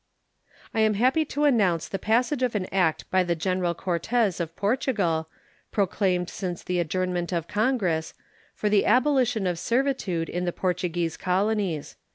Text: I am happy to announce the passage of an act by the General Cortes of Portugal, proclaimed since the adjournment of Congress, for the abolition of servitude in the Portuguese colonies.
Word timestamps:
I 0.73 0.79
am 0.79 0.95
happy 0.95 1.25
to 1.25 1.43
announce 1.43 1.87
the 1.87 1.99
passage 1.99 2.41
of 2.41 2.55
an 2.55 2.65
act 2.71 3.07
by 3.11 3.23
the 3.23 3.35
General 3.35 3.75
Cortes 3.75 4.39
of 4.39 4.55
Portugal, 4.55 5.29
proclaimed 5.71 6.27
since 6.27 6.63
the 6.63 6.79
adjournment 6.79 7.31
of 7.31 7.47
Congress, 7.47 8.15
for 8.55 8.67
the 8.67 8.87
abolition 8.87 9.45
of 9.45 9.59
servitude 9.59 10.27
in 10.27 10.45
the 10.45 10.53
Portuguese 10.53 11.17
colonies. 11.17 11.97